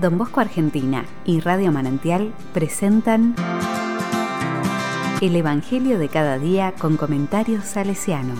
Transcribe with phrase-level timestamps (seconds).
[0.00, 3.34] Don Bosco Argentina y Radio Manantial presentan
[5.20, 8.34] El Evangelio de cada día con comentarios salesiano.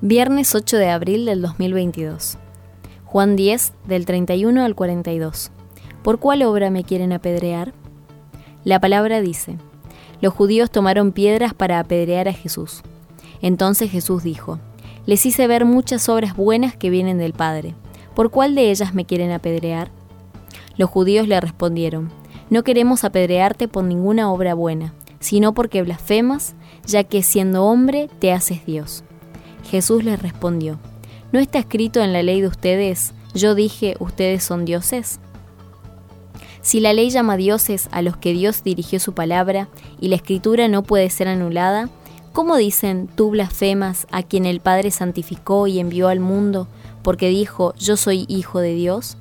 [0.00, 2.38] Viernes 8 de abril del 2022.
[3.04, 5.52] Juan 10 del 31 al 42.
[6.02, 7.72] ¿Por cuál obra me quieren apedrear?
[8.64, 9.58] La palabra dice,
[10.20, 12.82] los judíos tomaron piedras para apedrear a Jesús.
[13.42, 14.58] Entonces Jesús dijo,
[15.06, 17.74] les hice ver muchas obras buenas que vienen del Padre.
[18.14, 19.90] ¿Por cuál de ellas me quieren apedrear?
[20.76, 22.10] Los judíos le respondieron,
[22.50, 26.54] no queremos apedrearte por ninguna obra buena, sino porque blasfemas,
[26.86, 29.04] ya que siendo hombre te haces Dios.
[29.64, 30.78] Jesús les respondió,
[31.32, 35.20] ¿no está escrito en la ley de ustedes, yo dije, ustedes son dioses?
[36.66, 39.68] Si la ley llama dioses a los que Dios dirigió su palabra
[40.00, 41.90] y la escritura no puede ser anulada,
[42.32, 46.66] ¿cómo dicen tú blasfemas a quien el Padre santificó y envió al mundo
[47.04, 49.16] porque dijo yo soy hijo de Dios?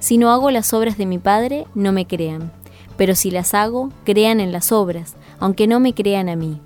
[0.00, 2.50] Si no hago las obras de mi Padre, no me crean,
[2.96, 6.58] pero si las hago, crean en las obras, aunque no me crean a mí.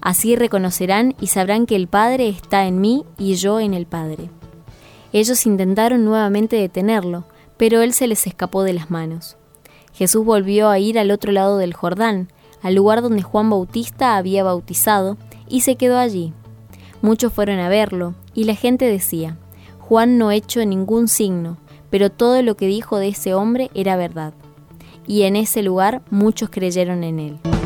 [0.00, 4.30] Así reconocerán y sabrán que el Padre está en mí y yo en el Padre.
[5.12, 7.24] Ellos intentaron nuevamente detenerlo,
[7.56, 9.38] pero él se les escapó de las manos.
[9.92, 12.28] Jesús volvió a ir al otro lado del Jordán,
[12.62, 15.16] al lugar donde Juan Bautista había bautizado,
[15.48, 16.32] y se quedó allí.
[17.02, 19.38] Muchos fueron a verlo, y la gente decía,
[19.78, 21.56] Juan no hecho ningún signo,
[21.90, 24.32] pero todo lo que dijo de ese hombre era verdad.
[25.06, 27.59] Y en ese lugar muchos creyeron en él.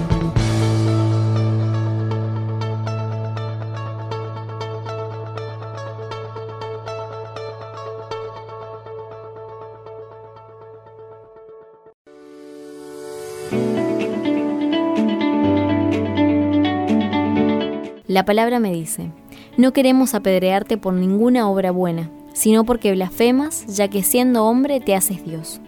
[18.14, 19.10] La palabra me dice,
[19.56, 24.94] no queremos apedrearte por ninguna obra buena, sino porque blasfemas, ya que siendo hombre te
[24.94, 25.60] haces Dios.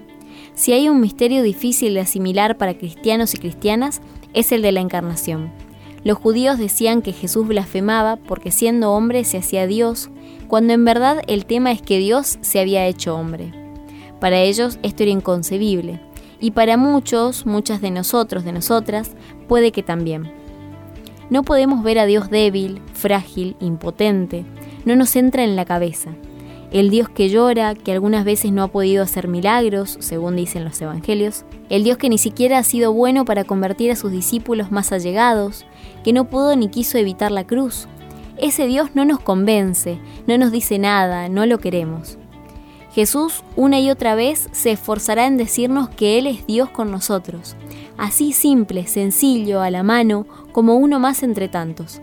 [0.55, 4.01] Si hay un misterio difícil de asimilar para cristianos y cristianas,
[4.33, 5.51] es el de la encarnación.
[6.05, 10.11] Los judíos decían que Jesús blasfemaba porque siendo hombre se hacía Dios,
[10.47, 13.51] cuando en verdad el tema es que Dios se había hecho hombre.
[14.21, 15.99] Para ellos esto era inconcebible,
[16.39, 19.17] y para muchos, muchas de nosotros, de nosotras,
[19.49, 20.36] puede que también.
[21.29, 24.45] No podemos ver a Dios débil, frágil, impotente.
[24.85, 26.13] No nos entra en la cabeza.
[26.71, 30.81] El Dios que llora, que algunas veces no ha podido hacer milagros, según dicen los
[30.81, 31.45] evangelios.
[31.69, 35.65] El Dios que ni siquiera ha sido bueno para convertir a sus discípulos más allegados,
[36.05, 37.89] que no pudo ni quiso evitar la cruz.
[38.37, 42.19] Ese Dios no nos convence, no nos dice nada, no lo queremos.
[42.93, 47.55] Jesús una y otra vez se esforzará en decirnos que Él es Dios con nosotros,
[47.99, 52.01] así simple, sencillo, a la mano, como uno más entre tantos.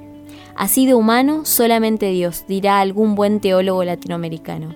[0.55, 4.75] Así de humano, solamente Dios, dirá algún buen teólogo latinoamericano.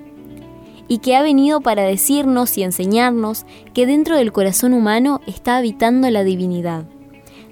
[0.88, 6.10] Y que ha venido para decirnos y enseñarnos que dentro del corazón humano está habitando
[6.10, 6.86] la divinidad.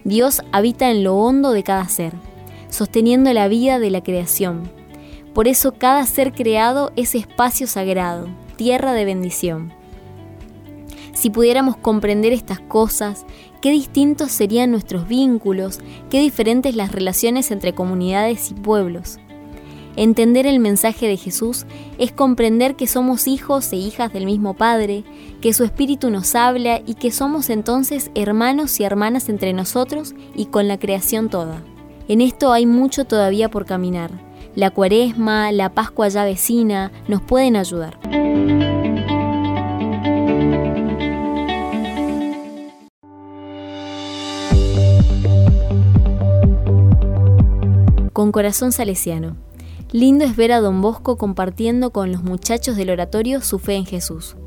[0.03, 2.14] Dios habita en lo hondo de cada ser,
[2.70, 4.70] sosteniendo la vida de la creación.
[5.34, 9.74] Por eso cada ser creado es espacio sagrado, tierra de bendición.
[11.25, 13.25] Si pudiéramos comprender estas cosas,
[13.59, 15.80] qué distintos serían nuestros vínculos,
[16.12, 19.18] qué diferentes las relaciones entre comunidades y pueblos.
[19.96, 21.66] Entender el mensaje de Jesús
[21.97, 25.03] es comprender que somos hijos e hijas del mismo Padre,
[25.41, 30.46] que su Espíritu nos habla y que somos entonces hermanos y hermanas entre nosotros y
[30.46, 31.64] con la creación toda.
[32.08, 34.12] En esto hay mucho todavía por caminar.
[34.53, 37.97] La cuaresma, la Pascua ya vecina, nos pueden ayudar.
[48.16, 49.36] Con corazón salesiano.
[49.91, 53.85] Lindo es ver a don Bosco compartiendo con los muchachos del oratorio su fe en
[53.85, 54.38] Jesús.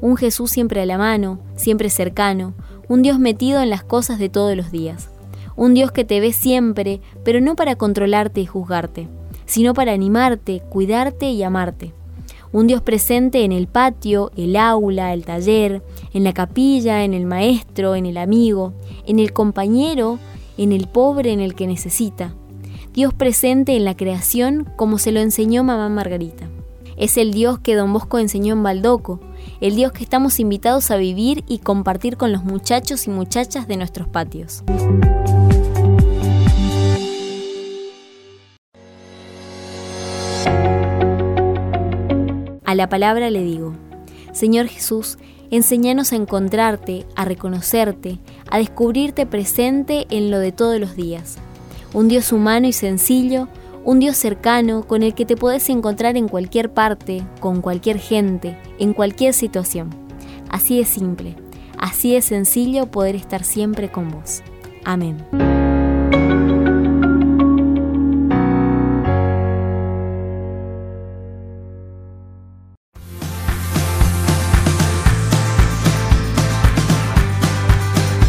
[0.00, 2.54] Un Jesús siempre a la mano, siempre cercano,
[2.88, 5.10] un Dios metido en las cosas de todos los días.
[5.56, 9.08] Un Dios que te ve siempre, pero no para controlarte y juzgarte,
[9.44, 11.92] sino para animarte, cuidarte y amarte.
[12.52, 15.82] Un Dios presente en el patio, el aula, el taller,
[16.12, 18.72] en la capilla, en el maestro, en el amigo,
[19.04, 20.20] en el compañero,
[20.58, 22.34] en el pobre, en el que necesita
[22.96, 26.48] Dios presente en la creación como se lo enseñó mamá Margarita.
[26.96, 29.20] Es el Dios que don Bosco enseñó en Baldoco,
[29.60, 33.76] el Dios que estamos invitados a vivir y compartir con los muchachos y muchachas de
[33.76, 34.64] nuestros patios.
[42.64, 43.74] A la palabra le digo,
[44.32, 45.18] Señor Jesús,
[45.50, 48.18] Enseñanos a encontrarte, a reconocerte,
[48.50, 51.36] a descubrirte presente en lo de todos los días.
[51.92, 53.48] Un Dios humano y sencillo,
[53.84, 58.58] un Dios cercano con el que te podés encontrar en cualquier parte, con cualquier gente,
[58.78, 59.90] en cualquier situación.
[60.48, 61.36] Así de simple,
[61.78, 64.42] así de sencillo poder estar siempre con vos.
[64.84, 65.16] Amén.